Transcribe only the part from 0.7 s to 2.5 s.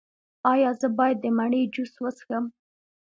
زه باید د مڼې جوس وڅښم؟